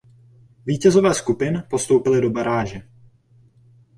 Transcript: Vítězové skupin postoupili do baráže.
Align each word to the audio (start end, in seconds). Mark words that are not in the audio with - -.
Vítězové 0.65 1.13
skupin 1.13 1.63
postoupili 1.69 2.21
do 2.21 2.29
baráže. 2.29 2.81